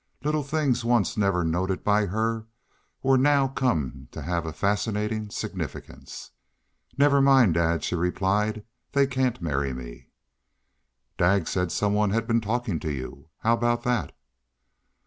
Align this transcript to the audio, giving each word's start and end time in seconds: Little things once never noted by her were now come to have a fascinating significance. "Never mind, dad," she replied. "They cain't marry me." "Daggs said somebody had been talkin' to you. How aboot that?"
Little 0.23 0.41
things 0.41 0.83
once 0.83 1.15
never 1.15 1.43
noted 1.43 1.83
by 1.83 2.07
her 2.07 2.47
were 3.03 3.19
now 3.19 3.47
come 3.47 4.07
to 4.09 4.23
have 4.23 4.47
a 4.47 4.51
fascinating 4.51 5.29
significance. 5.29 6.31
"Never 6.97 7.21
mind, 7.21 7.53
dad," 7.53 7.83
she 7.83 7.93
replied. 7.93 8.65
"They 8.93 9.05
cain't 9.05 9.43
marry 9.43 9.73
me." 9.73 10.07
"Daggs 11.19 11.51
said 11.51 11.71
somebody 11.71 12.13
had 12.13 12.25
been 12.25 12.41
talkin' 12.41 12.79
to 12.79 12.91
you. 12.91 13.29
How 13.41 13.53
aboot 13.53 13.83
that?" 13.83 14.11